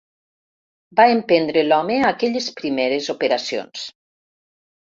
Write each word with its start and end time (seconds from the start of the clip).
Va 0.99 1.05
emprendre 1.15 1.63
l'home 1.73 1.99
aquelles 2.13 2.49
primeres 2.63 3.13
operacions 3.15 3.89